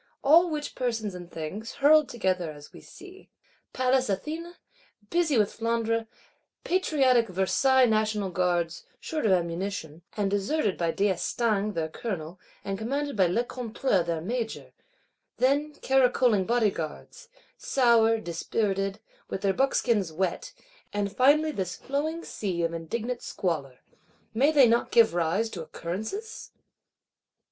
[0.23, 3.29] All which persons and things, hurled together as we see;
[3.71, 4.55] Pallas Athene,
[5.11, 6.07] busy with Flandre;
[6.63, 13.15] patriotic Versailles National Guards, short of ammunition, and deserted by d'Estaing their Colonel, and commanded
[13.15, 14.71] by Lecointre their Major;
[15.37, 18.99] then caracoling Bodyguards, sour, dispirited,
[19.29, 20.51] with their buckskins wet;
[20.91, 26.49] and finally this flowing sea of indignant Squalor,—may they not give rise to occurrences?